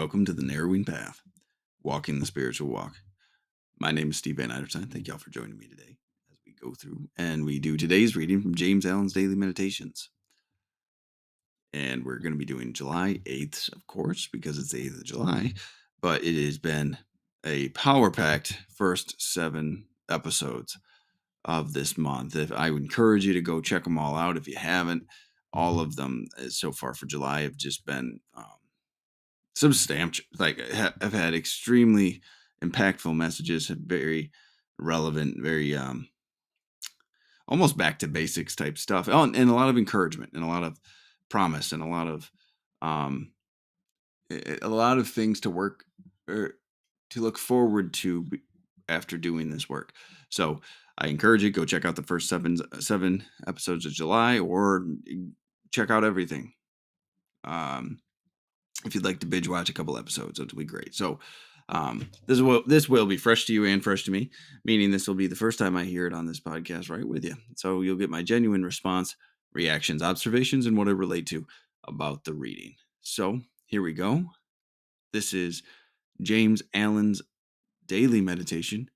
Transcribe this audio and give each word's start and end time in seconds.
welcome 0.00 0.24
to 0.24 0.32
the 0.32 0.42
Narrowing 0.42 0.82
Path, 0.82 1.20
Walking 1.82 2.20
the 2.20 2.26
Spiritual 2.26 2.68
Walk. 2.68 2.94
My 3.78 3.90
name 3.90 4.08
is 4.08 4.16
Steve 4.16 4.38
Van 4.38 4.48
Eiderstein. 4.48 4.90
Thank 4.90 5.06
y'all 5.06 5.18
for 5.18 5.28
joining 5.28 5.58
me 5.58 5.68
today 5.68 5.98
as 6.32 6.38
we 6.46 6.54
go 6.54 6.72
through 6.72 7.10
and 7.18 7.44
we 7.44 7.58
do 7.58 7.76
today's 7.76 8.16
reading 8.16 8.40
from 8.40 8.54
James 8.54 8.86
Allen's 8.86 9.12
Daily 9.12 9.34
Meditations. 9.34 10.08
And 11.74 12.02
we're 12.02 12.18
going 12.18 12.32
to 12.32 12.38
be 12.38 12.46
doing 12.46 12.72
July 12.72 13.20
8th, 13.26 13.70
of 13.74 13.86
course, 13.86 14.26
because 14.32 14.56
it's 14.56 14.72
the 14.72 14.88
8th 14.88 15.00
of 15.00 15.04
July, 15.04 15.52
but 16.00 16.24
it 16.24 16.46
has 16.46 16.56
been 16.56 16.96
a 17.44 17.68
power 17.68 18.10
packed 18.10 18.58
first 18.74 19.20
seven 19.20 19.84
episodes 20.08 20.78
of 21.44 21.74
this 21.74 21.98
month. 21.98 22.34
If 22.36 22.50
I 22.52 22.70
would 22.70 22.84
encourage 22.84 23.26
you 23.26 23.34
to 23.34 23.42
go 23.42 23.60
check 23.60 23.84
them 23.84 23.98
all 23.98 24.16
out 24.16 24.38
if 24.38 24.48
you 24.48 24.56
haven't. 24.56 25.02
All 25.52 25.78
of 25.78 25.96
them 25.96 26.24
uh, 26.38 26.48
so 26.48 26.72
far 26.72 26.94
for 26.94 27.04
July 27.04 27.42
have 27.42 27.58
just 27.58 27.84
been 27.84 28.20
um, 28.34 28.59
substantial. 29.60 30.24
Like 30.38 30.58
have 30.70 31.12
had 31.12 31.34
extremely 31.34 32.22
impactful 32.64 33.14
messages, 33.14 33.68
have 33.68 33.78
very 33.78 34.32
relevant, 34.78 35.36
very 35.40 35.76
um, 35.76 36.08
almost 37.46 37.76
back 37.76 37.98
to 37.98 38.08
basics 38.08 38.56
type 38.56 38.78
stuff. 38.78 39.08
Oh, 39.08 39.22
and, 39.22 39.36
and 39.36 39.50
a 39.50 39.54
lot 39.54 39.68
of 39.68 39.76
encouragement 39.76 40.32
and 40.34 40.42
a 40.42 40.48
lot 40.48 40.64
of 40.64 40.80
promise 41.28 41.72
and 41.72 41.82
a 41.82 41.86
lot 41.86 42.08
of 42.08 42.30
um, 42.80 43.32
a 44.62 44.68
lot 44.68 44.98
of 44.98 45.08
things 45.08 45.40
to 45.40 45.50
work 45.50 45.84
or 46.26 46.34
er, 46.34 46.54
to 47.10 47.20
look 47.20 47.38
forward 47.38 47.92
to 47.92 48.26
after 48.88 49.18
doing 49.18 49.50
this 49.50 49.68
work. 49.68 49.92
So 50.30 50.62
I 50.96 51.08
encourage 51.08 51.42
you 51.42 51.50
go 51.50 51.64
check 51.64 51.84
out 51.84 51.96
the 51.96 52.02
first 52.02 52.28
seven 52.28 52.56
seven 52.80 53.24
episodes 53.46 53.84
of 53.84 53.92
July 53.92 54.38
or 54.38 54.86
check 55.70 55.90
out 55.90 56.04
everything. 56.04 56.54
Um, 57.44 57.98
if 58.84 58.94
you'd 58.94 59.04
like 59.04 59.20
to 59.20 59.26
binge 59.26 59.48
watch 59.48 59.68
a 59.68 59.74
couple 59.74 59.98
episodes, 59.98 60.40
it'll 60.40 60.58
be 60.58 60.64
great. 60.64 60.94
So 60.94 61.18
um, 61.68 62.08
this 62.26 62.40
will 62.40 62.62
this 62.66 62.88
will 62.88 63.06
be 63.06 63.16
fresh 63.16 63.46
to 63.46 63.52
you 63.52 63.64
and 63.64 63.82
fresh 63.82 64.04
to 64.04 64.10
me, 64.10 64.30
meaning 64.64 64.90
this 64.90 65.06
will 65.06 65.14
be 65.14 65.28
the 65.28 65.36
first 65.36 65.58
time 65.58 65.76
I 65.76 65.84
hear 65.84 66.06
it 66.06 66.12
on 66.12 66.26
this 66.26 66.40
podcast 66.40 66.90
right 66.90 67.06
with 67.06 67.24
you. 67.24 67.36
So 67.56 67.82
you'll 67.82 67.96
get 67.96 68.10
my 68.10 68.22
genuine 68.22 68.64
response, 68.64 69.16
reactions, 69.52 70.02
observations, 70.02 70.66
and 70.66 70.76
what 70.76 70.88
I 70.88 70.92
relate 70.92 71.26
to 71.28 71.46
about 71.86 72.24
the 72.24 72.34
reading. 72.34 72.74
So 73.02 73.40
here 73.66 73.82
we 73.82 73.92
go. 73.92 74.24
This 75.12 75.32
is 75.32 75.62
James 76.20 76.62
Allen's 76.74 77.22
daily 77.86 78.20
meditation 78.20 78.90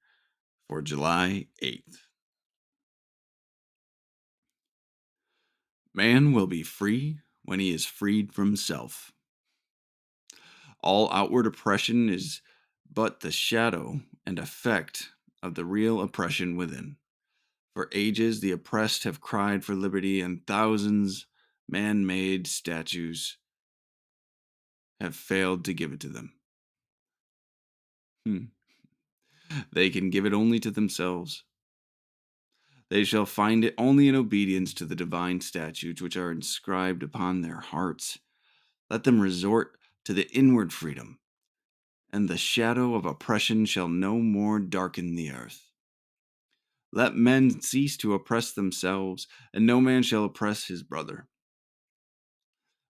for 0.68 0.82
July 0.82 1.46
8th. 1.62 1.98
Man 5.94 6.32
will 6.32 6.48
be 6.48 6.62
free 6.62 7.18
when 7.44 7.60
he 7.60 7.72
is 7.72 7.86
freed 7.86 8.32
from 8.32 8.56
self. 8.56 9.12
All 10.84 11.10
outward 11.12 11.46
oppression 11.46 12.10
is 12.10 12.42
but 12.92 13.20
the 13.20 13.32
shadow 13.32 14.02
and 14.26 14.38
effect 14.38 15.12
of 15.42 15.54
the 15.54 15.64
real 15.64 15.98
oppression 16.02 16.56
within. 16.56 16.96
For 17.72 17.88
ages, 17.92 18.40
the 18.40 18.50
oppressed 18.50 19.04
have 19.04 19.22
cried 19.22 19.64
for 19.64 19.74
liberty, 19.74 20.20
and 20.20 20.46
thousands 20.46 21.26
man 21.66 22.04
made 22.04 22.46
statues 22.46 23.38
have 25.00 25.16
failed 25.16 25.64
to 25.64 25.72
give 25.72 25.94
it 25.94 26.00
to 26.00 26.08
them. 26.10 26.34
Hmm. 28.26 28.44
They 29.72 29.88
can 29.88 30.10
give 30.10 30.26
it 30.26 30.34
only 30.34 30.60
to 30.60 30.70
themselves. 30.70 31.44
They 32.90 33.04
shall 33.04 33.24
find 33.24 33.64
it 33.64 33.74
only 33.78 34.06
in 34.06 34.14
obedience 34.14 34.74
to 34.74 34.84
the 34.84 34.94
divine 34.94 35.40
statutes 35.40 36.02
which 36.02 36.18
are 36.18 36.30
inscribed 36.30 37.02
upon 37.02 37.40
their 37.40 37.60
hearts. 37.60 38.18
Let 38.90 39.04
them 39.04 39.18
resort 39.18 39.78
to 40.04 40.12
the 40.12 40.30
inward 40.30 40.72
freedom, 40.72 41.18
and 42.12 42.28
the 42.28 42.36
shadow 42.36 42.94
of 42.94 43.04
oppression 43.04 43.66
shall 43.66 43.88
no 43.88 44.18
more 44.18 44.58
darken 44.58 45.14
the 45.14 45.30
earth. 45.30 45.70
Let 46.92 47.16
men 47.16 47.60
cease 47.60 47.96
to 47.98 48.14
oppress 48.14 48.52
themselves, 48.52 49.26
and 49.52 49.66
no 49.66 49.80
man 49.80 50.02
shall 50.02 50.24
oppress 50.24 50.66
his 50.66 50.82
brother. 50.82 51.26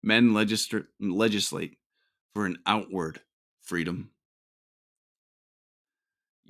Men 0.01 0.33
legislate 0.33 1.77
for 2.33 2.45
an 2.45 2.57
outward 2.65 3.21
freedom 3.59 4.11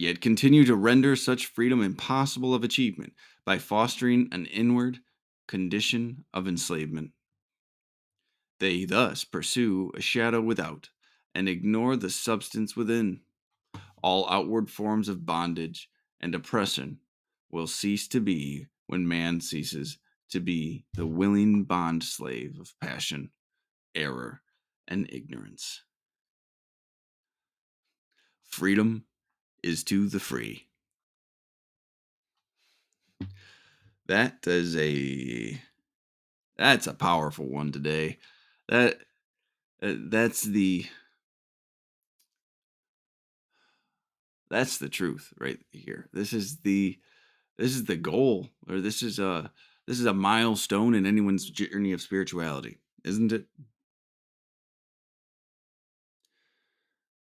yet 0.02 0.20
continue 0.20 0.66
to 0.66 0.76
render 0.76 1.16
such 1.16 1.46
freedom 1.46 1.82
impossible 1.82 2.56
of 2.56 2.64
achievement 2.64 3.14
by 3.46 3.60
fostering 3.60 4.28
an 4.32 4.48
inward 4.48 5.00
condition 5.48 6.26
of 6.34 6.48
enslavement. 6.48 7.12
They 8.62 8.86
thus 8.86 9.24
pursue 9.24 9.92
a 9.96 10.02
shadow 10.02 10.40
without 10.40 10.92
and 11.34 11.50
ignore 11.50 11.98
the 11.98 12.12
substance 12.12 12.76
within. 12.76 13.22
All 14.04 14.30
outward 14.30 14.70
forms 14.70 15.10
of 15.10 15.26
bondage 15.26 15.90
and 16.20 16.36
oppression 16.36 17.00
will 17.50 17.66
cease 17.66 18.08
to 18.10 18.20
be 18.20 18.68
when 18.86 19.08
man 19.08 19.42
ceases 19.42 19.98
to 20.30 20.40
be 20.40 20.86
the 20.94 21.08
willing 21.08 21.64
bond 21.64 22.04
slave 22.04 22.60
of 22.60 22.76
passion, 22.80 23.32
error, 23.96 24.44
and 24.88 25.12
ignorance. 25.12 25.82
Freedom 28.44 29.06
is 29.64 29.84
to 29.86 30.08
the 30.08 30.20
free. 30.20 30.68
That 34.06 34.46
is 34.46 34.78
a 34.78 35.60
that's 36.60 36.86
a 36.86 36.94
powerful 36.94 37.50
one 37.50 37.72
today. 37.72 38.20
That 38.70 38.98
uh, 39.84 39.96
that's 40.10 40.44
the 40.44 40.86
that's 44.50 44.78
the 44.78 44.90
truth 44.90 45.34
right 45.40 45.60
here. 45.72 46.10
This 46.14 46.34
is 46.34 46.58
the 46.58 47.00
this 47.58 47.76
is 47.76 47.86
the 47.86 47.96
goal 47.96 48.50
or 48.70 48.80
this 48.80 49.02
is 49.02 49.20
a 49.20 49.52
this 49.88 50.00
is 50.00 50.06
a 50.06 50.14
milestone 50.14 50.94
in 50.94 51.06
anyone's 51.06 51.50
journey 51.50 51.92
of 51.92 52.02
spirituality, 52.02 52.78
isn't 53.04 53.32
it? 53.32 53.46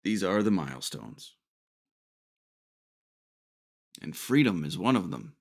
These 0.04 0.22
are 0.22 0.42
the 0.42 0.50
milestones. 0.50 1.34
And 4.02 4.14
freedom 4.14 4.64
is 4.64 4.76
one 4.76 4.96
of 4.96 5.10
them. 5.10 5.34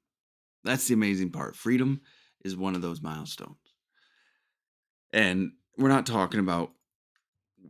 That's 0.63 0.87
the 0.87 0.93
amazing 0.93 1.31
part. 1.31 1.55
Freedom 1.55 2.01
is 2.45 2.55
one 2.55 2.75
of 2.75 2.81
those 2.81 3.01
milestones. 3.01 3.57
And 5.11 5.51
we're 5.77 5.89
not 5.89 6.05
talking 6.05 6.39
about 6.39 6.71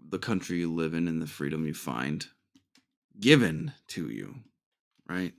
the 0.09 0.19
country 0.19 0.57
you 0.57 0.73
live 0.73 0.93
in 0.93 1.07
and 1.07 1.21
the 1.21 1.27
freedom 1.27 1.65
you 1.65 1.73
find 1.73 2.25
given 3.19 3.73
to 3.87 4.09
you, 4.09 4.35
right? 5.07 5.33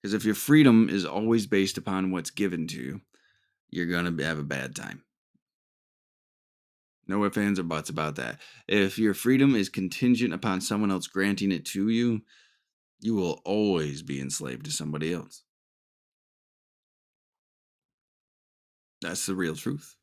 Because 0.00 0.14
if 0.14 0.24
your 0.24 0.34
freedom 0.34 0.88
is 0.88 1.04
always 1.04 1.46
based 1.46 1.78
upon 1.78 2.10
what's 2.10 2.30
given 2.30 2.66
to 2.68 2.80
you, 2.80 3.00
you're 3.70 3.86
going 3.86 4.16
to 4.16 4.24
have 4.24 4.38
a 4.38 4.44
bad 4.44 4.74
time. 4.74 5.02
No 7.08 7.24
ifs, 7.24 7.36
ands, 7.36 7.58
or 7.58 7.64
buts 7.64 7.90
about 7.90 8.16
that. 8.16 8.40
If 8.68 8.98
your 8.98 9.14
freedom 9.14 9.54
is 9.54 9.68
contingent 9.68 10.32
upon 10.32 10.60
someone 10.60 10.90
else 10.90 11.06
granting 11.06 11.52
it 11.52 11.64
to 11.66 11.88
you, 11.88 12.22
you 13.00 13.14
will 13.14 13.42
always 13.44 14.02
be 14.02 14.20
enslaved 14.20 14.64
to 14.66 14.70
somebody 14.70 15.12
else. 15.12 15.42
That's 19.00 19.26
the 19.26 19.34
real 19.34 19.56
truth. 19.56 19.96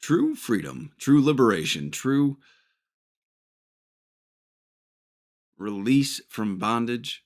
True 0.00 0.34
freedom, 0.34 0.92
true 0.98 1.22
liberation, 1.22 1.90
true 1.90 2.38
release 5.56 6.20
from 6.28 6.58
bondage 6.58 7.24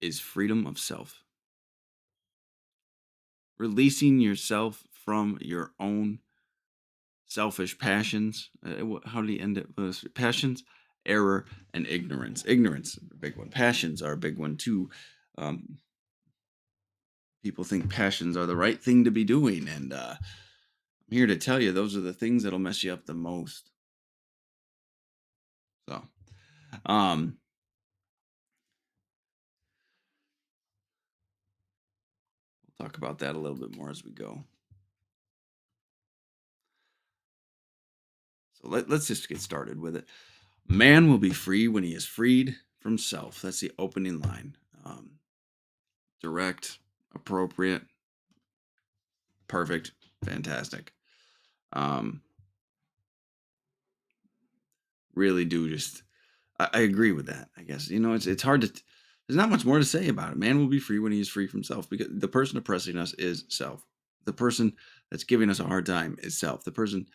is 0.00 0.20
freedom 0.20 0.66
of 0.66 0.78
self. 0.78 1.22
Releasing 3.58 4.20
yourself 4.20 4.84
from 4.92 5.38
your 5.40 5.72
own 5.80 6.18
selfish 7.26 7.78
passions. 7.78 8.50
Uh, 8.64 8.98
how 9.06 9.22
do 9.22 9.32
you 9.32 9.40
end 9.40 9.56
it? 9.56 10.14
Passions 10.14 10.64
error, 11.06 11.44
and 11.72 11.86
ignorance. 11.86 12.44
Ignorance, 12.46 12.96
big 12.96 13.36
one. 13.36 13.50
Passions 13.50 14.02
are 14.02 14.12
a 14.12 14.18
big 14.18 14.38
one 14.38 14.56
too. 14.56 14.90
Um, 15.36 15.78
people 17.44 17.62
think 17.62 17.90
passions 17.90 18.38
are 18.38 18.46
the 18.46 18.56
right 18.56 18.82
thing 18.82 19.04
to 19.04 19.10
be 19.10 19.22
doing, 19.22 19.68
and 19.68 19.92
uh, 19.92 20.14
I'm 20.18 21.16
here 21.16 21.26
to 21.26 21.36
tell 21.36 21.60
you 21.60 21.72
those 21.72 21.94
are 21.94 22.00
the 22.00 22.14
things 22.14 22.42
that'll 22.42 22.58
mess 22.58 22.82
you 22.82 22.90
up 22.90 23.04
the 23.04 23.12
most. 23.12 23.70
So, 25.86 26.02
um, 26.86 27.36
we'll 32.66 32.88
talk 32.88 32.96
about 32.96 33.18
that 33.18 33.36
a 33.36 33.38
little 33.38 33.58
bit 33.58 33.76
more 33.76 33.90
as 33.90 34.02
we 34.02 34.10
go. 34.10 34.42
So 38.54 38.68
let, 38.70 38.88
let's 38.88 39.06
just 39.06 39.28
get 39.28 39.42
started 39.42 39.78
with 39.78 39.96
it. 39.96 40.06
Man 40.66 41.10
will 41.10 41.18
be 41.18 41.34
free 41.34 41.68
when 41.68 41.84
he 41.84 41.92
is 41.92 42.06
freed 42.06 42.56
from 42.80 42.96
self. 42.96 43.42
That's 43.42 43.60
the 43.60 43.72
opening 43.78 44.20
line. 44.20 44.56
Um, 44.82 45.10
direct, 46.22 46.78
appropriate, 47.14 47.82
perfect, 49.48 49.92
fantastic. 50.24 50.92
Um, 51.72 52.22
really 55.14 55.44
do 55.44 55.68
just 55.68 56.02
I, 56.58 56.68
I 56.72 56.80
agree 56.80 57.12
with 57.12 57.26
that. 57.26 57.48
I 57.56 57.62
guess 57.62 57.88
you 57.88 58.00
know 58.00 58.14
it's 58.14 58.26
it's 58.26 58.42
hard 58.42 58.62
to. 58.62 58.82
There's 59.26 59.38
not 59.38 59.50
much 59.50 59.64
more 59.64 59.78
to 59.78 59.84
say 59.84 60.08
about 60.08 60.32
it. 60.32 60.38
Man 60.38 60.58
will 60.58 60.66
be 60.66 60.78
free 60.78 60.98
when 60.98 61.12
he 61.12 61.20
is 61.20 61.30
free 61.30 61.46
from 61.46 61.64
self, 61.64 61.88
because 61.88 62.08
the 62.10 62.28
person 62.28 62.58
oppressing 62.58 62.98
us 62.98 63.14
is 63.14 63.44
self. 63.48 63.82
The 64.26 64.34
person 64.34 64.74
that's 65.10 65.24
giving 65.24 65.48
us 65.48 65.60
a 65.60 65.64
hard 65.64 65.86
time 65.86 66.16
is 66.22 66.38
self. 66.38 66.62
The 66.62 66.72
person, 66.72 67.06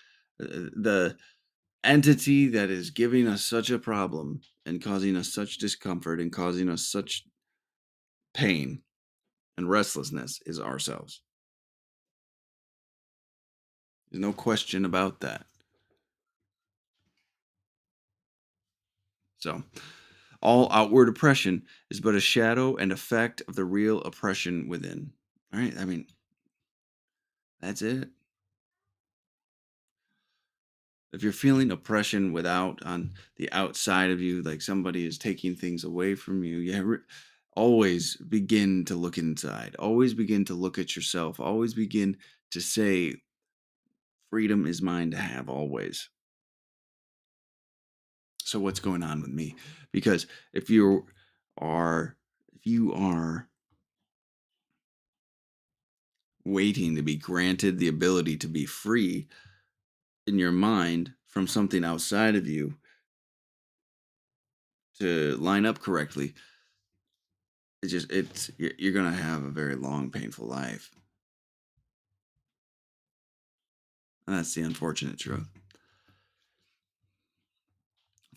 uh, 0.42 0.48
the 0.76 1.18
entity 1.84 2.48
that 2.48 2.72
is 2.72 2.90
giving 2.90 3.28
us 3.28 3.46
such 3.46 3.70
a 3.70 3.80
problem 3.80 4.42
and 4.66 4.82
causing 4.82 5.16
us 5.16 5.32
such 5.32 5.60
discomfort 5.60 6.20
and 6.20 6.32
causing 6.32 6.68
us 6.68 6.88
such 6.88 7.26
pain 8.34 8.82
and 9.60 9.70
restlessness 9.70 10.40
is 10.46 10.58
ourselves. 10.58 11.22
There's 14.10 14.22
no 14.22 14.32
question 14.32 14.86
about 14.86 15.20
that. 15.20 15.46
So, 19.38 19.64
all 20.42 20.72
outward 20.72 21.10
oppression 21.10 21.64
is 21.90 22.00
but 22.00 22.16
a 22.16 22.22
shadow 22.22 22.78
and 22.78 22.92
effect 22.92 23.42
of 23.50 23.56
the 23.56 23.66
real 23.66 24.02
oppression 24.02 24.70
within. 24.70 25.12
All 25.54 25.60
right? 25.60 25.78
I 25.78 25.84
mean, 25.84 26.08
that's 27.60 27.82
it. 27.82 28.10
If 31.12 31.22
you're 31.22 31.34
feeling 31.34 31.72
oppression 31.72 32.32
without 32.32 32.82
on 32.86 33.12
the 33.36 33.52
outside 33.52 34.12
of 34.12 34.22
you, 34.22 34.42
like 34.42 34.62
somebody 34.62 35.06
is 35.06 35.18
taking 35.18 35.56
things 35.56 35.84
away 35.84 36.16
from 36.16 36.44
you, 36.44 36.58
yeah, 36.60 36.82
always 37.60 38.16
begin 38.16 38.86
to 38.86 38.96
look 38.96 39.18
inside. 39.18 39.76
Always 39.78 40.14
begin 40.14 40.46
to 40.46 40.54
look 40.54 40.80
at 40.80 40.96
yourself. 40.96 41.42
Always 41.42 41.74
begin 41.74 42.16
to 42.52 42.62
say, 42.62 43.16
freedom 44.30 44.66
is 44.66 44.82
mine 44.82 45.12
to 45.12 45.18
have 45.18 45.50
always. 45.50 46.10
So 48.46 48.62
what's 48.62 48.80
going 48.80 49.04
on 49.04 49.20
with 49.20 49.32
me? 49.32 49.58
Because 49.92 50.26
if 50.54 50.70
you 50.70 51.06
are 51.58 52.16
if 52.56 52.66
you 52.66 52.94
are 52.94 53.50
waiting 56.46 56.96
to 56.96 57.02
be 57.02 57.18
granted 57.18 57.78
the 57.78 57.90
ability 57.90 58.38
to 58.38 58.48
be 58.48 58.66
free 58.66 59.28
in 60.28 60.40
your 60.40 60.54
mind 60.54 61.12
from 61.28 61.46
something 61.46 61.84
outside 61.84 62.38
of 62.38 62.48
you 62.48 62.76
to 65.00 65.36
line 65.38 65.66
up 65.66 65.80
correctly, 65.80 66.34
it 67.82 67.88
just 67.88 68.12
it's 68.12 68.52
you're, 68.58 68.72
to 69.12 69.12
have 69.12 69.44
a 69.44 69.50
very 69.50 69.76
long 69.76 70.12
painful 70.12 70.48
life. 70.48 70.92
And 74.28 74.38
that's 74.38 74.54
the 74.54 74.62
unfortunate 74.62 75.18
truth. 75.18 75.48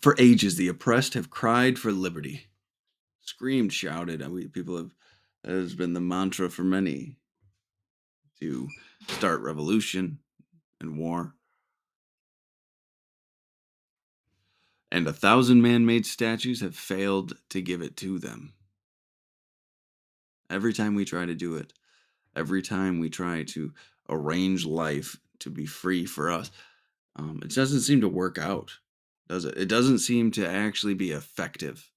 For 0.01 0.15
ages, 0.17 0.55
the 0.55 0.67
oppressed 0.67 1.13
have 1.13 1.29
cried 1.29 1.77
for 1.77 1.91
liberty, 1.91 2.47
screamed, 3.21 3.71
shouted. 3.71 4.27
we, 4.31 4.47
people 4.47 4.75
have, 4.75 4.91
has 5.45 5.75
been 5.75 5.93
the 5.93 6.01
mantra 6.01 6.49
for 6.49 6.63
many 6.63 7.17
to 8.39 8.67
start 9.07 9.41
revolution 9.41 10.19
and 10.81 10.97
war. 10.97 11.35
And 14.91 15.07
a 15.07 15.13
thousand 15.13 15.61
man 15.61 15.85
made 15.85 16.05
statues 16.05 16.61
have 16.61 16.75
failed 16.75 17.37
to 17.49 17.61
give 17.61 17.81
it 17.81 17.95
to 17.97 18.19
them. 18.19 18.53
Every 20.53 20.73
time 20.73 20.95
we 20.95 21.05
try 21.05 21.25
to 21.25 21.35
do 21.35 21.55
it, 21.55 21.73
every 22.35 22.61
time 22.61 22.99
we 22.99 23.09
try 23.09 23.43
to 23.43 23.73
arrange 24.09 24.65
life 24.65 25.17
to 25.39 25.49
be 25.49 25.65
free 25.65 26.05
for 26.05 26.31
us, 26.31 26.51
um, 27.15 27.39
it 27.43 27.53
doesn't 27.53 27.81
seem 27.81 28.01
to 28.01 28.09
work 28.09 28.37
out 28.37 28.71
does 29.29 29.45
it? 29.45 29.57
It 29.57 29.67
doesn't 29.67 29.99
seem 29.99 30.31
to 30.31 30.47
actually 30.47 30.93
be 30.93 31.11
effective. 31.11 31.89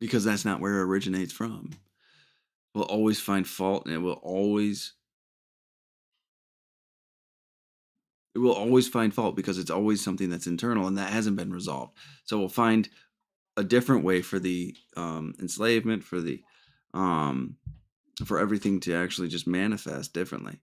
Because 0.00 0.24
that's 0.24 0.44
not 0.44 0.60
where 0.60 0.80
it 0.80 0.84
originates 0.84 1.32
from. 1.32 1.70
We'll 2.74 2.84
always 2.84 3.20
find 3.20 3.46
fault 3.46 3.86
and 3.86 3.94
it 3.94 3.98
will 3.98 4.20
always 4.22 4.94
it 8.34 8.40
will 8.40 8.52
always 8.52 8.88
find 8.88 9.14
fault 9.14 9.36
because 9.36 9.58
it's 9.58 9.70
always 9.70 10.02
something 10.02 10.28
that's 10.28 10.48
internal 10.48 10.88
and 10.88 10.98
that 10.98 11.12
hasn't 11.12 11.36
been 11.36 11.52
resolved. 11.52 11.96
So 12.24 12.36
we'll 12.36 12.48
find 12.48 12.88
a 13.56 13.64
different 13.64 14.04
way 14.04 14.22
for 14.22 14.38
the 14.38 14.76
um, 14.96 15.34
enslavement, 15.40 16.04
for 16.04 16.20
the 16.20 16.42
um, 16.92 17.56
for 18.24 18.38
everything 18.38 18.80
to 18.80 18.94
actually 18.94 19.28
just 19.28 19.46
manifest 19.46 20.12
differently. 20.12 20.60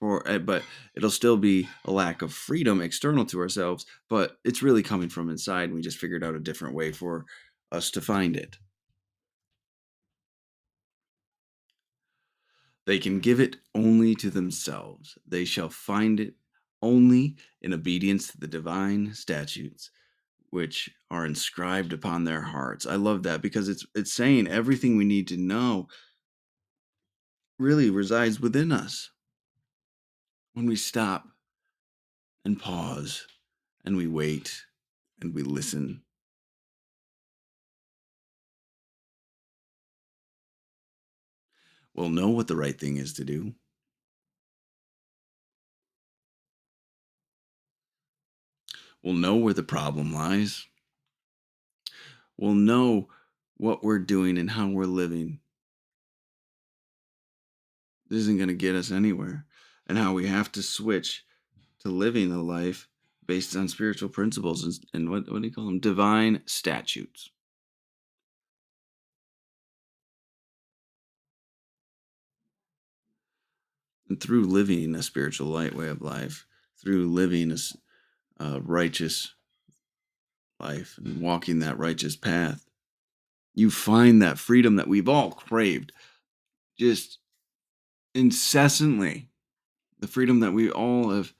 For 0.00 0.26
eh, 0.28 0.38
but 0.38 0.62
it'll 0.94 1.10
still 1.10 1.36
be 1.36 1.68
a 1.84 1.90
lack 1.90 2.22
of 2.22 2.32
freedom 2.32 2.80
external 2.80 3.24
to 3.26 3.40
ourselves 3.40 3.84
but 4.08 4.38
it's 4.44 4.62
really 4.62 4.84
coming 4.84 5.08
from 5.08 5.28
inside 5.28 5.64
and 5.64 5.74
we 5.74 5.80
just 5.80 5.98
figured 5.98 6.22
out 6.22 6.36
a 6.36 6.40
different 6.40 6.76
way 6.76 6.92
for 6.92 7.26
us 7.72 7.90
to 7.90 8.00
find 8.00 8.36
it. 8.36 8.58
They 12.86 12.98
can 12.98 13.18
give 13.20 13.40
it 13.40 13.56
only 13.74 14.14
to 14.14 14.30
themselves. 14.30 15.18
They 15.26 15.44
shall 15.44 15.68
find 15.68 16.20
it 16.20 16.34
only 16.80 17.36
in 17.60 17.74
obedience 17.74 18.28
to 18.28 18.38
the 18.38 18.46
divine 18.46 19.12
statutes 19.12 19.90
which 20.50 20.90
are 21.10 21.26
inscribed 21.26 21.92
upon 21.92 22.24
their 22.24 22.42
hearts 22.42 22.86
i 22.86 22.94
love 22.94 23.22
that 23.22 23.42
because 23.42 23.68
it's 23.68 23.86
it's 23.94 24.12
saying 24.12 24.46
everything 24.46 24.96
we 24.96 25.04
need 25.04 25.28
to 25.28 25.36
know 25.36 25.86
really 27.58 27.90
resides 27.90 28.40
within 28.40 28.72
us 28.72 29.10
when 30.54 30.66
we 30.66 30.76
stop 30.76 31.24
and 32.44 32.60
pause 32.60 33.26
and 33.84 33.96
we 33.96 34.06
wait 34.06 34.62
and 35.20 35.34
we 35.34 35.42
listen. 35.42 36.02
We'll 41.94 42.10
know 42.10 42.28
what 42.28 42.46
the 42.46 42.56
right 42.56 42.78
thing 42.78 42.96
is 42.96 43.14
to 43.14 43.24
do. 43.24 43.54
We'll 49.02 49.14
know 49.14 49.36
where 49.36 49.54
the 49.54 49.62
problem 49.62 50.12
lies. 50.12 50.66
We'll 52.36 52.54
know 52.54 53.08
what 53.56 53.82
we're 53.82 53.98
doing 53.98 54.38
and 54.38 54.50
how 54.50 54.68
we're 54.68 54.84
living. 54.84 55.40
This 58.08 58.20
isn't 58.20 58.38
going 58.38 58.48
to 58.48 58.54
get 58.54 58.74
us 58.74 58.90
anywhere 58.90 59.44
and 59.86 59.98
how 59.98 60.14
we 60.14 60.26
have 60.26 60.50
to 60.52 60.62
switch 60.62 61.24
to 61.80 61.88
living 61.88 62.32
a 62.32 62.42
life 62.42 62.88
based 63.26 63.54
on 63.54 63.68
spiritual 63.68 64.08
principles 64.08 64.64
and, 64.64 64.74
and 64.94 65.10
what, 65.10 65.30
what 65.30 65.42
do 65.42 65.48
you 65.48 65.54
call 65.54 65.66
them? 65.66 65.80
Divine 65.80 66.42
statutes. 66.46 67.30
And 74.08 74.18
through 74.20 74.46
living 74.46 74.94
a 74.94 75.02
spiritual 75.02 75.48
light 75.48 75.74
way 75.74 75.88
of 75.88 76.00
life, 76.00 76.46
through 76.82 77.12
living 77.12 77.52
a, 77.52 77.56
a 78.38 78.60
righteous 78.60 79.34
life 80.60 80.98
and 81.02 81.20
walking 81.20 81.60
that 81.60 81.78
righteous 81.78 82.16
path, 82.16 82.66
you 83.54 83.70
find 83.70 84.22
that 84.22 84.38
freedom 84.38 84.76
that 84.76 84.88
we've 84.88 85.08
all 85.08 85.30
craved 85.30 85.92
just 86.78 87.18
incessantly 88.14 89.28
the 90.00 90.06
freedom 90.06 90.40
that 90.40 90.52
we 90.52 90.70
all 90.70 91.10
have 91.10 91.32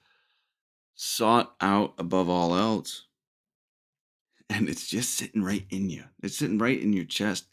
sought 0.95 1.55
out 1.61 1.93
above 1.97 2.29
all 2.29 2.55
else. 2.55 3.05
And 4.49 4.67
it's 4.67 4.87
just 4.87 5.15
sitting 5.15 5.43
right 5.43 5.65
in 5.69 5.89
you. 5.89 6.05
It's 6.21 6.37
sitting 6.37 6.57
right 6.57 6.81
in 6.81 6.91
your 6.91 7.05
chest. 7.05 7.45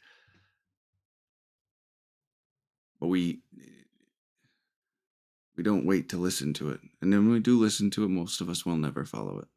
But 2.98 3.08
we 3.08 3.40
we 5.56 5.62
don't 5.62 5.86
wait 5.86 6.08
to 6.10 6.16
listen 6.16 6.52
to 6.54 6.70
it. 6.70 6.80
And 7.00 7.12
then 7.12 7.20
when 7.20 7.32
we 7.32 7.40
do 7.40 7.58
listen 7.58 7.90
to 7.92 8.04
it, 8.04 8.08
most 8.08 8.40
of 8.40 8.48
us 8.48 8.66
will 8.66 8.76
never 8.76 9.04
follow 9.04 9.38
it. 9.38 9.48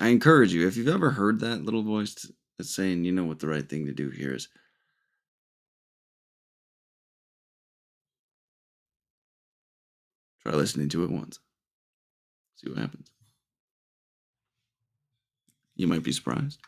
I 0.00 0.08
encourage 0.08 0.52
you, 0.52 0.66
if 0.66 0.76
you've 0.76 0.88
ever 0.88 1.10
heard 1.10 1.40
that 1.40 1.64
little 1.64 1.82
voice 1.82 2.30
that's 2.58 2.74
saying, 2.74 3.04
you 3.04 3.12
know 3.12 3.24
what 3.24 3.40
the 3.40 3.48
right 3.48 3.68
thing 3.68 3.86
to 3.86 3.92
do 3.92 4.10
here 4.10 4.34
is, 4.34 4.48
Try 10.42 10.54
listening 10.54 10.88
to 10.90 11.04
it 11.04 11.10
once. 11.10 11.38
See 12.56 12.68
what 12.68 12.78
happens. 12.78 13.10
You 15.76 15.86
might 15.86 16.02
be 16.02 16.12
surprised. 16.12 16.58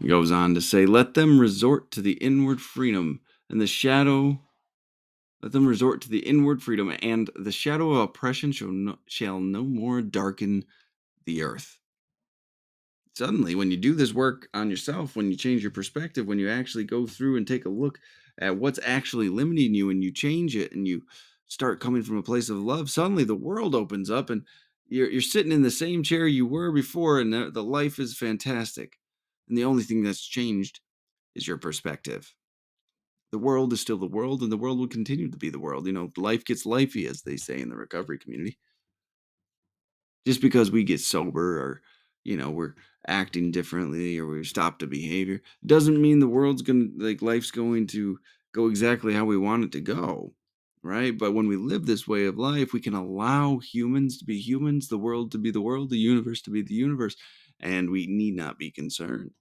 He 0.00 0.08
goes 0.08 0.30
on 0.30 0.54
to 0.54 0.60
say, 0.60 0.84
Let 0.84 1.14
them 1.14 1.38
resort 1.38 1.90
to 1.92 2.02
the 2.02 2.12
inward 2.14 2.60
freedom 2.60 3.20
and 3.48 3.60
the 3.60 3.66
shadow. 3.66 4.40
Let 5.42 5.52
them 5.52 5.66
resort 5.66 6.00
to 6.02 6.08
the 6.08 6.26
inward 6.26 6.62
freedom, 6.62 6.96
and 7.02 7.30
the 7.36 7.52
shadow 7.52 7.92
of 7.92 7.98
oppression 7.98 8.52
shall 8.52 8.68
no, 8.68 8.98
shall 9.06 9.38
no 9.38 9.62
more 9.62 10.00
darken 10.00 10.64
the 11.24 11.42
earth. 11.42 11.78
Suddenly, 13.14 13.54
when 13.54 13.70
you 13.70 13.76
do 13.76 13.94
this 13.94 14.12
work 14.12 14.48
on 14.54 14.70
yourself, 14.70 15.16
when 15.16 15.30
you 15.30 15.36
change 15.36 15.62
your 15.62 15.70
perspective, 15.70 16.26
when 16.26 16.38
you 16.38 16.50
actually 16.50 16.84
go 16.84 17.06
through 17.06 17.36
and 17.36 17.46
take 17.46 17.64
a 17.64 17.70
look 17.70 17.98
at 18.38 18.56
what's 18.56 18.80
actually 18.82 19.28
limiting 19.28 19.74
you 19.74 19.88
and 19.90 20.02
you 20.02 20.12
change 20.12 20.54
it 20.54 20.72
and 20.72 20.86
you 20.86 21.02
start 21.46 21.80
coming 21.80 22.02
from 22.02 22.18
a 22.18 22.22
place 22.22 22.50
of 22.50 22.58
love, 22.58 22.90
suddenly 22.90 23.24
the 23.24 23.34
world 23.34 23.74
opens 23.74 24.10
up 24.10 24.28
and 24.28 24.44
you're, 24.88 25.10
you're 25.10 25.20
sitting 25.22 25.52
in 25.52 25.62
the 25.62 25.70
same 25.70 26.02
chair 26.02 26.26
you 26.26 26.46
were 26.46 26.70
before, 26.70 27.18
and 27.20 27.32
the, 27.32 27.50
the 27.50 27.62
life 27.62 27.98
is 27.98 28.16
fantastic. 28.16 28.98
And 29.48 29.56
the 29.56 29.64
only 29.64 29.82
thing 29.82 30.02
that's 30.02 30.26
changed 30.26 30.80
is 31.34 31.46
your 31.46 31.58
perspective. 31.58 32.34
The 33.32 33.38
world 33.38 33.72
is 33.72 33.80
still 33.80 33.98
the 33.98 34.06
world, 34.06 34.42
and 34.42 34.50
the 34.52 34.56
world 34.56 34.78
will 34.78 34.88
continue 34.88 35.30
to 35.30 35.36
be 35.38 35.50
the 35.50 35.60
world. 35.60 35.86
You 35.86 35.92
know, 35.92 36.12
life 36.16 36.44
gets 36.44 36.64
lifey, 36.66 37.08
as 37.08 37.22
they 37.22 37.36
say 37.36 37.60
in 37.60 37.68
the 37.68 37.76
recovery 37.76 38.18
community. 38.18 38.58
Just 40.26 40.40
because 40.40 40.70
we 40.70 40.84
get 40.84 41.00
sober 41.00 41.58
or, 41.60 41.82
you 42.24 42.36
know, 42.36 42.50
we're 42.50 42.74
acting 43.06 43.50
differently 43.52 44.18
or 44.18 44.26
we 44.26 44.42
stopped 44.44 44.82
a 44.82 44.86
behavior 44.86 45.40
doesn't 45.64 46.00
mean 46.02 46.18
the 46.18 46.28
world's 46.28 46.62
going 46.62 46.98
to, 46.98 47.04
like, 47.04 47.22
life's 47.22 47.50
going 47.52 47.86
to 47.88 48.18
go 48.52 48.66
exactly 48.66 49.14
how 49.14 49.24
we 49.24 49.38
want 49.38 49.64
it 49.64 49.72
to 49.72 49.80
go 49.80 50.34
right? 50.82 51.18
But 51.18 51.32
when 51.32 51.48
we 51.48 51.56
live 51.56 51.86
this 51.86 52.06
way 52.06 52.26
of 52.26 52.38
life, 52.38 52.72
we 52.72 52.78
can 52.80 52.94
allow 52.94 53.58
humans 53.58 54.18
to 54.18 54.24
be 54.24 54.38
humans, 54.38 54.86
the 54.86 54.98
world 54.98 55.32
to 55.32 55.38
be 55.38 55.50
the 55.50 55.60
world, 55.60 55.90
the 55.90 55.98
universe 55.98 56.40
to 56.42 56.50
be 56.50 56.62
the 56.62 56.74
universe, 56.74 57.16
and 57.58 57.90
we 57.90 58.06
need 58.06 58.36
not 58.36 58.56
be 58.56 58.70
concerned. 58.70 59.32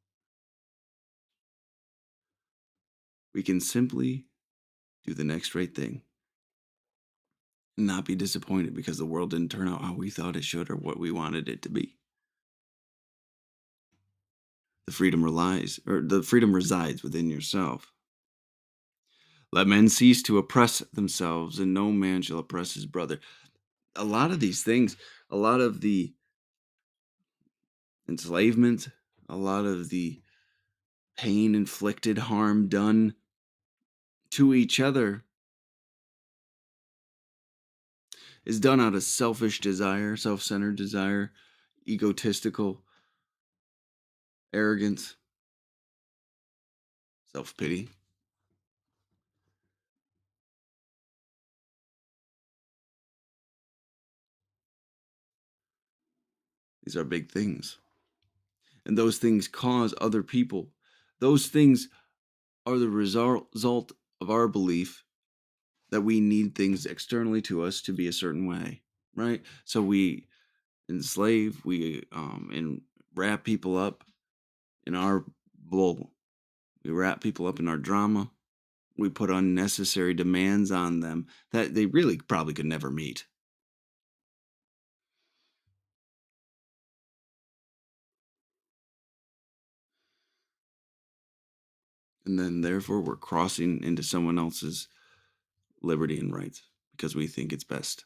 We 3.35 3.43
can 3.43 3.59
simply 3.59 4.27
do 5.05 5.13
the 5.13 5.25
next 5.25 5.55
right 5.55 5.75
thing 5.75 6.03
and 7.77 7.85
not 7.85 8.05
be 8.05 8.15
disappointed 8.15 8.73
because 8.73 8.97
the 8.97 9.05
world 9.05 9.31
didn't 9.31 9.51
turn 9.51 9.67
out 9.67 9.81
how 9.81 9.93
we 9.93 10.09
thought 10.09 10.37
it 10.37 10.45
should 10.45 10.69
or 10.69 10.77
what 10.77 10.97
we 10.97 11.11
wanted 11.11 11.49
it 11.49 11.61
to 11.63 11.69
be. 11.69 11.97
The 14.87 14.93
freedom 14.93 15.21
relies, 15.21 15.81
or 15.85 16.01
the 16.01 16.23
freedom 16.23 16.53
resides 16.53 17.03
within 17.03 17.29
yourself. 17.29 17.91
Let 19.51 19.67
men 19.67 19.89
cease 19.89 20.23
to 20.23 20.37
oppress 20.37 20.79
themselves, 20.93 21.59
and 21.59 21.73
no 21.73 21.91
man 21.91 22.21
shall 22.21 22.39
oppress 22.39 22.73
his 22.73 22.85
brother. 22.85 23.19
A 23.97 24.05
lot 24.05 24.31
of 24.31 24.39
these 24.39 24.63
things, 24.63 24.95
a 25.29 25.35
lot 25.35 25.59
of 25.59 25.81
the 25.81 26.13
enslavement, 28.07 28.87
a 29.27 29.35
lot 29.35 29.65
of 29.65 29.89
the 29.89 30.21
pain 31.17 31.53
inflicted, 31.53 32.17
harm 32.17 32.69
done 32.69 33.13
to 34.31 34.53
each 34.53 34.79
other 34.79 35.23
is 38.45 38.59
done 38.59 38.79
out 38.79 38.93
of 38.93 39.03
selfish 39.03 39.59
desire, 39.59 40.15
self 40.15 40.41
centered 40.41 40.75
desire, 40.75 41.31
egotistical 41.87 42.83
arrogance, 44.53 45.15
self 47.33 47.55
pity. 47.57 47.89
These 56.85 56.95
are 56.95 57.03
big 57.03 57.31
things. 57.31 57.79
And 58.85 58.95
those 58.95 59.17
things 59.17 59.47
cause 59.47 59.95
other 59.99 60.21
people. 60.21 60.69
Those 61.19 61.47
things 61.47 61.89
are 62.67 62.77
the 62.77 62.89
result 62.89 63.91
of 64.21 64.29
our 64.29 64.47
belief 64.47 65.03
that 65.91 66.01
we 66.01 66.19
need 66.19 66.55
things 66.55 66.85
externally 66.85 67.41
to 67.43 67.63
us 67.63 67.81
to 67.81 67.93
be 67.93 68.07
a 68.07 68.13
certain 68.13 68.47
way, 68.47 68.81
right? 69.15 69.41
So 69.65 69.81
we 69.81 70.27
enslave, 70.89 71.63
we 71.65 72.03
um, 72.11 72.49
and 72.53 72.81
wrap 73.15 73.43
people 73.43 73.77
up 73.77 74.03
in 74.85 74.95
our 74.95 75.23
bull. 75.57 76.11
We 76.83 76.91
wrap 76.91 77.21
people 77.21 77.47
up 77.47 77.59
in 77.59 77.67
our 77.67 77.77
drama. 77.77 78.29
We 78.97 79.09
put 79.09 79.29
unnecessary 79.29 80.13
demands 80.13 80.71
on 80.71 80.99
them 81.01 81.27
that 81.51 81.73
they 81.73 81.85
really 81.85 82.17
probably 82.17 82.53
could 82.53 82.65
never 82.65 82.89
meet. 82.89 83.25
And 92.25 92.39
then 92.39 92.61
therefore 92.61 93.01
we're 93.01 93.15
crossing 93.15 93.83
into 93.83 94.03
someone 94.03 94.39
else's 94.39 94.87
liberty 95.81 96.19
and 96.19 96.33
rights 96.35 96.63
because 96.91 97.15
we 97.15 97.27
think 97.27 97.53
it's 97.53 97.63
best. 97.63 98.05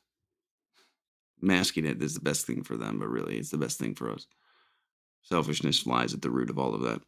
Masking 1.41 1.85
it 1.85 2.01
is 2.01 2.15
the 2.15 2.19
best 2.19 2.45
thing 2.45 2.63
for 2.63 2.75
them, 2.75 2.99
but 2.99 3.07
really 3.07 3.37
it's 3.37 3.51
the 3.51 3.57
best 3.57 3.79
thing 3.79 3.95
for 3.95 4.11
us. 4.11 4.27
Selfishness 5.21 5.85
lies 5.85 6.13
at 6.13 6.21
the 6.21 6.31
root 6.31 6.49
of 6.49 6.59
all 6.59 6.73
of 6.73 6.81
that. 6.81 7.01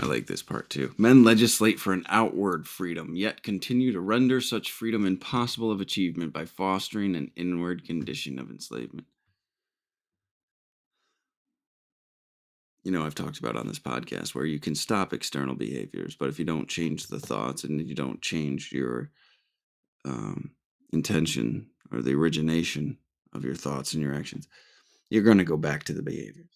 I 0.00 0.06
like 0.06 0.26
this 0.26 0.42
part 0.42 0.70
too. 0.70 0.94
Men 0.96 1.24
legislate 1.24 1.80
for 1.80 1.92
an 1.92 2.06
outward 2.08 2.68
freedom, 2.68 3.16
yet 3.16 3.42
continue 3.42 3.92
to 3.92 4.00
render 4.00 4.40
such 4.40 4.70
freedom 4.70 5.04
impossible 5.04 5.72
of 5.72 5.80
achievement 5.80 6.32
by 6.32 6.44
fostering 6.44 7.16
an 7.16 7.32
inward 7.34 7.84
condition 7.84 8.38
of 8.38 8.48
enslavement. 8.48 9.08
You 12.84 12.92
know, 12.92 13.04
I've 13.04 13.16
talked 13.16 13.40
about 13.40 13.56
on 13.56 13.66
this 13.66 13.80
podcast 13.80 14.36
where 14.36 14.44
you 14.44 14.60
can 14.60 14.76
stop 14.76 15.12
external 15.12 15.56
behaviors, 15.56 16.14
but 16.14 16.28
if 16.28 16.38
you 16.38 16.44
don't 16.44 16.68
change 16.68 17.08
the 17.08 17.18
thoughts 17.18 17.64
and 17.64 17.86
you 17.86 17.94
don't 17.96 18.22
change 18.22 18.70
your 18.72 19.10
um, 20.04 20.52
intention 20.92 21.66
or 21.90 22.02
the 22.02 22.14
origination 22.14 22.98
of 23.32 23.44
your 23.44 23.56
thoughts 23.56 23.94
and 23.94 24.02
your 24.02 24.14
actions, 24.14 24.46
you're 25.10 25.24
going 25.24 25.38
to 25.38 25.44
go 25.44 25.56
back 25.56 25.84
to 25.84 25.92
the 25.92 26.02
behaviors. 26.02 26.46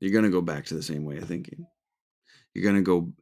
You're 0.00 0.12
going 0.12 0.24
to 0.24 0.30
go 0.30 0.42
back 0.42 0.66
to 0.66 0.74
the 0.74 0.82
same 0.82 1.04
way 1.06 1.16
of 1.16 1.24
thinking 1.24 1.66
you're 2.58 2.72
going 2.72 2.76
to 2.76 2.82
go 2.82 3.12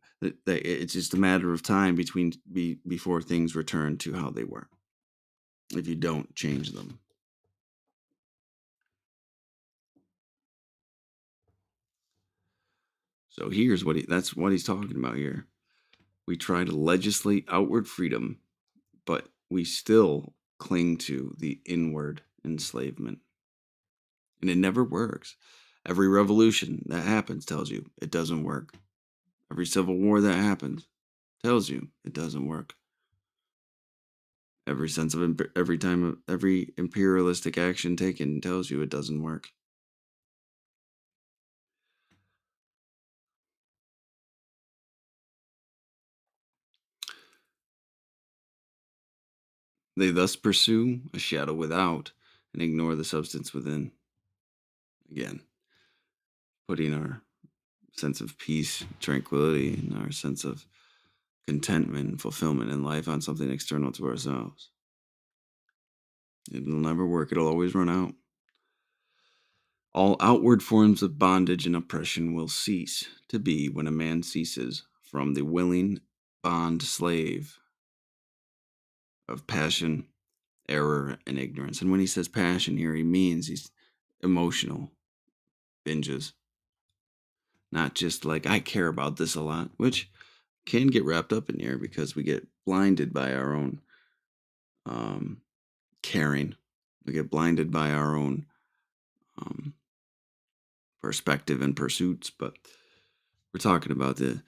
it's 0.46 0.94
just 0.94 1.14
a 1.14 1.18
matter 1.18 1.52
of 1.52 1.62
time 1.62 1.94
between 1.94 2.32
be, 2.50 2.78
before 2.88 3.20
things 3.20 3.54
return 3.54 3.98
to 3.98 4.14
how 4.14 4.30
they 4.30 4.44
were 4.44 4.68
if 5.74 5.86
you 5.86 5.94
don't 5.94 6.34
change 6.34 6.72
them. 6.72 6.98
So 13.28 13.50
here's 13.50 13.84
what 13.84 13.96
he 13.96 14.06
that's 14.08 14.34
what 14.34 14.52
he's 14.52 14.64
talking 14.64 14.96
about 14.96 15.16
here. 15.16 15.46
We 16.26 16.36
try 16.36 16.64
to 16.64 16.72
legislate 16.72 17.46
outward 17.50 17.86
freedom 17.86 18.38
but 19.06 19.28
we 19.50 19.64
still 19.64 20.34
cling 20.58 20.98
to 20.98 21.34
the 21.38 21.60
inward 21.66 22.22
enslavement. 22.44 23.20
And 24.40 24.50
it 24.50 24.58
never 24.58 24.84
works. 24.84 25.36
Every 25.86 26.08
revolution 26.08 26.84
that 26.88 27.04
happens 27.04 27.46
tells 27.46 27.70
you 27.70 27.86
it 28.02 28.10
doesn't 28.10 28.44
work 28.44 28.74
Every 29.50 29.66
civil 29.66 29.96
war 29.96 30.20
that 30.20 30.36
happens 30.36 30.88
tells 31.42 31.68
you 31.68 31.88
it 32.04 32.12
doesn't 32.12 32.46
work. 32.46 32.74
Every 34.66 34.88
sense 34.88 35.14
of 35.14 35.40
every 35.54 35.78
time 35.78 36.22
every 36.28 36.74
imperialistic 36.76 37.56
action 37.56 37.96
taken 37.96 38.40
tells 38.40 38.70
you 38.70 38.82
it 38.82 38.90
doesn't 38.90 39.22
work. 39.22 39.52
They 49.96 50.10
thus 50.10 50.36
pursue 50.36 51.00
a 51.14 51.18
shadow 51.18 51.54
without 51.54 52.12
and 52.52 52.62
ignore 52.62 52.94
the 52.96 53.04
substance 53.04 53.54
within. 53.54 53.92
Again, 55.10 55.40
putting 56.68 56.92
our 56.92 57.22
sense 57.96 58.20
of 58.20 58.38
peace, 58.38 58.84
tranquility, 59.00 59.74
and 59.74 59.96
our 59.98 60.10
sense 60.10 60.44
of 60.44 60.66
contentment 61.46 62.08
and 62.10 62.20
fulfillment 62.20 62.70
in 62.70 62.82
life 62.82 63.08
on 63.08 63.20
something 63.20 63.50
external 63.50 63.92
to 63.92 64.06
ourselves. 64.06 64.70
It'll 66.52 66.74
never 66.74 67.06
work, 67.06 67.32
it'll 67.32 67.48
always 67.48 67.74
run 67.74 67.88
out. 67.88 68.14
All 69.94 70.16
outward 70.20 70.62
forms 70.62 71.02
of 71.02 71.18
bondage 71.18 71.66
and 71.66 71.74
oppression 71.74 72.34
will 72.34 72.48
cease 72.48 73.04
to 73.28 73.38
be 73.38 73.68
when 73.68 73.86
a 73.86 73.92
man 73.92 74.22
ceases 74.22 74.82
from 75.02 75.34
the 75.34 75.42
willing 75.42 76.00
bond 76.42 76.82
slave 76.82 77.58
of 79.28 79.46
passion, 79.46 80.06
error, 80.68 81.18
and 81.26 81.38
ignorance. 81.38 81.80
And 81.80 81.90
when 81.90 82.00
he 82.00 82.06
says 82.06 82.28
passion 82.28 82.76
here, 82.76 82.94
he 82.94 83.02
means 83.02 83.46
he's 83.46 83.70
emotional 84.22 84.92
binges, 85.86 86.32
not 87.72 87.94
just 87.94 88.24
like 88.24 88.46
I 88.46 88.60
care 88.60 88.88
about 88.88 89.16
this 89.16 89.34
a 89.34 89.40
lot, 89.40 89.70
which 89.76 90.10
can 90.66 90.88
get 90.88 91.04
wrapped 91.04 91.32
up 91.32 91.48
in 91.48 91.58
here 91.58 91.78
because 91.78 92.14
we 92.14 92.22
get 92.22 92.46
blinded 92.64 93.12
by 93.12 93.32
our 93.32 93.54
own 93.54 93.80
um, 94.84 95.40
caring. 96.02 96.54
We 97.04 97.12
get 97.12 97.30
blinded 97.30 97.70
by 97.70 97.92
our 97.92 98.16
own 98.16 98.46
um, 99.38 99.74
perspective 101.00 101.62
and 101.62 101.76
pursuits. 101.76 102.30
But 102.30 102.54
we're 103.52 103.60
talking 103.60 103.92
about 103.92 104.16
the 104.16 104.42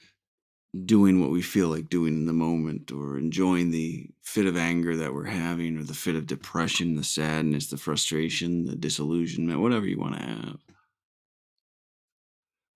doing 0.85 1.21
what 1.21 1.31
we 1.31 1.41
feel 1.41 1.69
like 1.69 1.89
doing 1.89 2.15
in 2.15 2.27
the 2.27 2.33
moment 2.33 2.93
or 2.93 3.17
enjoying 3.17 3.71
the 3.71 4.07
fit 4.23 4.47
of 4.47 4.57
anger 4.57 4.97
that 4.97 5.15
we're 5.15 5.25
having 5.25 5.79
or 5.79 5.83
the 5.83 5.95
fit 5.95 6.15
of 6.15 6.27
depression, 6.27 6.97
the 6.97 7.05
sadness, 7.05 7.69
the 7.69 7.77
frustration, 7.77 8.67
the 8.67 8.77
disillusionment, 8.77 9.61
whatever 9.61 9.87
you 9.87 9.99
want 9.99 10.15
to 10.17 10.23
have. 10.23 10.59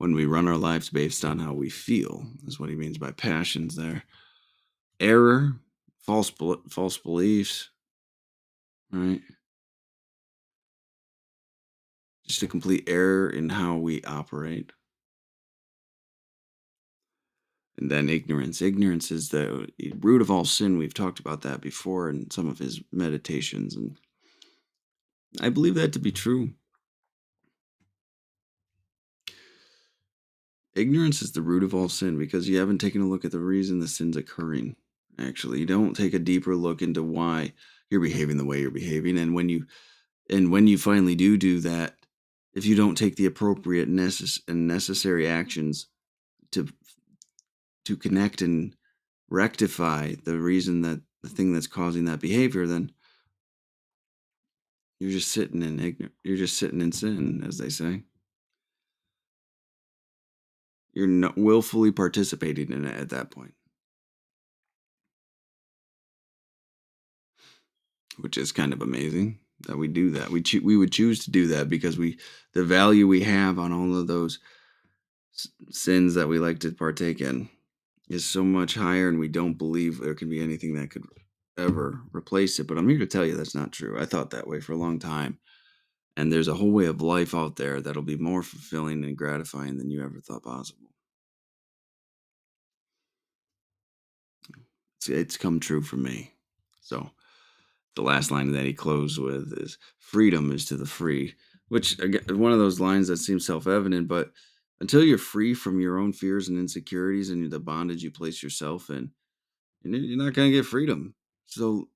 When 0.02 0.16
we 0.16 0.26
run 0.26 0.48
our 0.48 0.56
lives 0.56 0.90
based 0.90 1.24
on 1.24 1.38
how 1.38 1.52
we 1.52 1.70
feel, 1.70 2.26
is 2.44 2.58
what 2.58 2.68
he 2.68 2.74
means 2.74 2.98
by 2.98 3.12
passions 3.12 3.76
there. 3.76 4.02
Error, 4.98 5.52
false, 6.00 6.32
false 6.68 6.98
beliefs, 6.98 7.70
right? 8.90 9.20
Just 12.26 12.42
a 12.42 12.48
complete 12.48 12.82
error 12.88 13.30
in 13.30 13.48
how 13.48 13.76
we 13.76 14.02
operate. 14.02 14.72
And 17.78 17.88
then 17.88 18.08
ignorance. 18.08 18.60
Ignorance 18.60 19.12
is 19.12 19.28
the 19.28 19.68
root 20.00 20.20
of 20.20 20.32
all 20.32 20.44
sin. 20.44 20.78
We've 20.78 20.92
talked 20.92 21.20
about 21.20 21.42
that 21.42 21.60
before 21.60 22.10
in 22.10 22.28
some 22.32 22.48
of 22.48 22.58
his 22.58 22.82
meditations. 22.90 23.76
And 23.76 23.96
I 25.40 25.48
believe 25.48 25.76
that 25.76 25.92
to 25.92 26.00
be 26.00 26.10
true. 26.10 26.54
Ignorance 30.74 31.20
is 31.20 31.32
the 31.32 31.42
root 31.42 31.62
of 31.62 31.74
all 31.74 31.88
sin 31.88 32.18
because 32.18 32.48
you 32.48 32.58
haven't 32.58 32.78
taken 32.78 33.02
a 33.02 33.06
look 33.06 33.24
at 33.24 33.30
the 33.30 33.38
reason 33.38 33.78
the 33.78 33.88
sin's 33.88 34.16
occurring. 34.16 34.76
Actually, 35.18 35.60
you 35.60 35.66
don't 35.66 35.94
take 35.94 36.14
a 36.14 36.18
deeper 36.18 36.56
look 36.56 36.80
into 36.80 37.02
why 37.02 37.52
you're 37.90 38.00
behaving 38.00 38.38
the 38.38 38.44
way 38.44 38.60
you're 38.60 38.70
behaving. 38.70 39.18
And 39.18 39.34
when 39.34 39.50
you 39.50 39.66
and 40.30 40.50
when 40.50 40.66
you 40.66 40.78
finally 40.78 41.14
do 41.14 41.36
do 41.36 41.60
that, 41.60 41.96
if 42.54 42.64
you 42.64 42.74
don't 42.74 42.94
take 42.94 43.16
the 43.16 43.26
appropriate 43.26 43.90
necess- 43.90 44.40
and 44.48 44.66
necessary 44.66 45.28
actions 45.28 45.88
to 46.52 46.68
to 47.84 47.96
connect 47.96 48.40
and 48.40 48.74
rectify 49.28 50.14
the 50.24 50.38
reason 50.38 50.82
that 50.82 51.02
the 51.22 51.28
thing 51.28 51.52
that's 51.52 51.66
causing 51.66 52.06
that 52.06 52.20
behavior, 52.20 52.66
then 52.66 52.92
you're 54.98 55.10
just 55.10 55.32
sitting 55.32 55.62
in 55.62 55.80
ignorant. 55.80 56.14
You're 56.22 56.36
just 56.36 56.56
sitting 56.56 56.80
in 56.80 56.92
sin, 56.92 57.44
as 57.46 57.58
they 57.58 57.68
say. 57.68 58.04
You're 60.94 61.06
not 61.06 61.38
willfully 61.38 61.92
participating 61.92 62.72
in 62.72 62.84
it 62.84 63.00
at 63.00 63.10
that 63.10 63.30
point. 63.30 63.54
Which 68.20 68.38
is 68.38 68.52
kind 68.52 68.72
of 68.72 68.82
amazing 68.82 69.40
that 69.68 69.78
we 69.78 69.88
do 69.88 70.10
that. 70.12 70.30
We 70.30 70.42
cho- 70.42 70.60
we 70.62 70.76
would 70.76 70.92
choose 70.92 71.24
to 71.24 71.30
do 71.30 71.48
that 71.48 71.68
because 71.68 71.98
we 71.98 72.18
the 72.54 72.64
value 72.64 73.06
we 73.08 73.22
have 73.22 73.58
on 73.58 73.72
all 73.72 73.96
of 73.98 74.06
those 74.06 74.38
s- 75.34 75.48
sins 75.70 76.14
that 76.14 76.28
we 76.28 76.38
like 76.38 76.60
to 76.60 76.72
partake 76.72 77.20
in 77.20 77.48
is 78.08 78.24
so 78.26 78.44
much 78.44 78.74
higher, 78.74 79.08
and 79.08 79.18
we 79.18 79.28
don't 79.28 79.58
believe 79.58 80.00
there 80.00 80.14
can 80.14 80.30
be 80.30 80.42
anything 80.42 80.74
that 80.74 80.90
could 80.90 81.04
ever 81.58 82.02
replace 82.14 82.58
it. 82.60 82.66
But 82.68 82.78
I'm 82.78 82.88
here 82.88 82.98
to 83.00 83.06
tell 83.06 83.24
you 83.26 83.36
that's 83.36 83.54
not 83.54 83.72
true. 83.72 84.00
I 84.00 84.06
thought 84.06 84.30
that 84.30 84.48
way 84.48 84.60
for 84.60 84.72
a 84.72 84.78
long 84.78 84.98
time. 84.98 85.38
And 86.16 86.30
there's 86.30 86.48
a 86.48 86.54
whole 86.54 86.70
way 86.70 86.86
of 86.86 87.00
life 87.00 87.34
out 87.34 87.56
there 87.56 87.80
that'll 87.80 88.02
be 88.02 88.18
more 88.18 88.42
fulfilling 88.42 89.02
and 89.04 89.16
gratifying 89.16 89.78
than 89.78 89.90
you 89.90 90.04
ever 90.04 90.20
thought 90.20 90.42
possible. 90.42 90.90
It's, 94.98 95.08
it's 95.08 95.36
come 95.38 95.58
true 95.58 95.80
for 95.80 95.96
me. 95.96 96.32
So 96.82 97.10
the 97.96 98.02
last 98.02 98.30
line 98.30 98.52
that 98.52 98.66
he 98.66 98.74
closed 98.74 99.18
with 99.18 99.54
is 99.56 99.78
freedom 99.98 100.52
is 100.52 100.66
to 100.66 100.76
the 100.76 100.86
free, 100.86 101.34
which 101.68 101.98
again, 101.98 102.38
one 102.38 102.52
of 102.52 102.58
those 102.58 102.78
lines 102.78 103.08
that 103.08 103.16
seems 103.16 103.46
self-evident, 103.46 104.06
but 104.06 104.32
until 104.80 105.02
you're 105.02 105.16
free 105.16 105.54
from 105.54 105.80
your 105.80 105.98
own 105.98 106.12
fears 106.12 106.48
and 106.48 106.58
insecurities 106.58 107.30
and 107.30 107.50
the 107.50 107.58
bondage 107.58 108.02
you 108.02 108.10
place 108.10 108.42
yourself 108.42 108.90
in, 108.90 109.10
you're 109.82 110.22
not 110.22 110.34
going 110.34 110.50
to 110.50 110.56
get 110.56 110.66
freedom. 110.66 111.14
So 111.46 111.88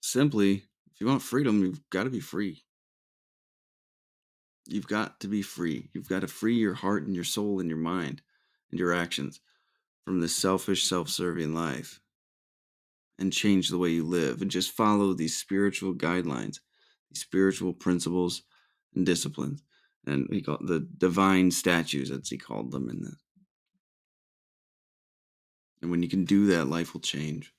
simply, 0.00 0.64
if 0.92 1.00
you 1.00 1.06
want 1.06 1.22
freedom, 1.22 1.60
you've 1.60 1.80
got 1.90 2.04
to 2.04 2.10
be 2.10 2.20
free. 2.20 2.62
You've 4.68 4.86
got 4.86 5.18
to 5.20 5.28
be 5.28 5.40
free. 5.40 5.88
You've 5.94 6.08
got 6.08 6.20
to 6.20 6.28
free 6.28 6.56
your 6.56 6.74
heart 6.74 7.04
and 7.06 7.14
your 7.14 7.24
soul 7.24 7.58
and 7.58 7.68
your 7.68 7.78
mind 7.78 8.20
and 8.70 8.78
your 8.78 8.92
actions 8.92 9.40
from 10.04 10.20
this 10.20 10.36
selfish, 10.36 10.84
self 10.84 11.08
serving 11.08 11.54
life 11.54 12.00
and 13.18 13.32
change 13.32 13.68
the 13.68 13.78
way 13.78 13.88
you 13.88 14.04
live 14.04 14.42
and 14.42 14.50
just 14.50 14.70
follow 14.70 15.12
these 15.12 15.36
spiritual 15.36 15.94
guidelines, 15.94 16.60
these 17.10 17.20
spiritual 17.20 17.72
principles 17.72 18.42
and 18.94 19.06
disciplines. 19.06 19.62
And 20.06 20.28
he 20.30 20.42
called 20.42 20.66
the 20.66 20.86
divine 20.98 21.50
statues, 21.50 22.10
as 22.10 22.28
he 22.28 22.38
called 22.38 22.70
them 22.70 22.88
in 22.88 23.02
this. 23.02 23.16
And 25.82 25.90
when 25.90 26.02
you 26.02 26.08
can 26.08 26.24
do 26.24 26.46
that, 26.46 26.66
life 26.66 26.92
will 26.92 27.00
change. 27.00 27.52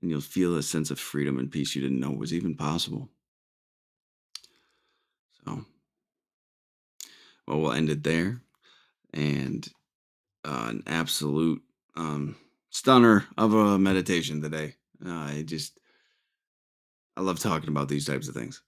And 0.00 0.10
you'll 0.10 0.20
feel 0.20 0.56
a 0.56 0.62
sense 0.62 0.90
of 0.90 0.98
freedom 0.98 1.38
and 1.38 1.50
peace 1.50 1.74
you 1.74 1.82
didn't 1.82 2.00
know 2.00 2.10
was 2.10 2.34
even 2.34 2.56
possible. 2.56 3.10
So, 5.44 5.64
well, 7.46 7.60
we'll 7.60 7.72
end 7.72 7.90
it 7.90 8.02
there. 8.02 8.40
And 9.12 9.68
uh, 10.44 10.66
an 10.68 10.82
absolute 10.86 11.62
um, 11.96 12.36
stunner 12.70 13.26
of 13.36 13.54
a 13.54 13.78
meditation 13.78 14.40
today. 14.40 14.74
Uh, 15.04 15.10
I 15.10 15.44
just, 15.46 15.78
I 17.16 17.20
love 17.20 17.38
talking 17.38 17.68
about 17.68 17.88
these 17.88 18.06
types 18.06 18.28
of 18.28 18.34
things. 18.34 18.62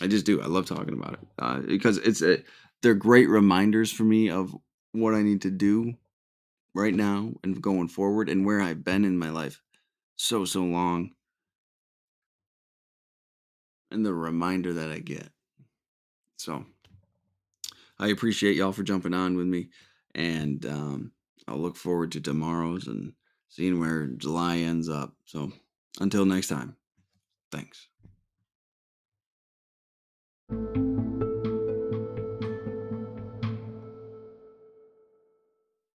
I 0.00 0.06
just 0.06 0.26
do. 0.26 0.40
I 0.40 0.46
love 0.46 0.66
talking 0.66 0.94
about 0.94 1.14
it 1.14 1.20
uh, 1.38 1.58
because 1.60 1.98
it's 1.98 2.22
a, 2.22 2.38
they're 2.82 2.94
great 2.94 3.28
reminders 3.28 3.92
for 3.92 4.04
me 4.04 4.30
of 4.30 4.54
what 4.92 5.14
I 5.14 5.22
need 5.22 5.42
to 5.42 5.50
do 5.50 5.94
right 6.74 6.94
now 6.94 7.32
and 7.44 7.60
going 7.60 7.88
forward 7.88 8.28
and 8.28 8.44
where 8.44 8.60
I've 8.60 8.84
been 8.84 9.04
in 9.04 9.18
my 9.18 9.30
life 9.30 9.60
so 10.16 10.44
so 10.44 10.62
long 10.62 11.10
and 13.90 14.04
the 14.04 14.14
reminder 14.14 14.72
that 14.74 14.90
I 14.90 14.98
get. 14.98 15.31
So 16.42 16.64
I 17.98 18.08
appreciate 18.08 18.56
y'all 18.56 18.72
for 18.72 18.82
jumping 18.82 19.14
on 19.14 19.36
with 19.36 19.46
me 19.46 19.68
and 20.14 20.66
um, 20.66 21.12
I'll 21.46 21.58
look 21.58 21.76
forward 21.76 22.12
to 22.12 22.20
tomorrow's 22.20 22.88
and 22.88 23.12
seeing 23.48 23.78
where 23.78 24.06
July 24.08 24.58
ends 24.58 24.88
up. 24.88 25.14
So 25.24 25.52
until 26.00 26.24
next 26.24 26.48
time, 26.48 26.76
thanks. 27.50 27.88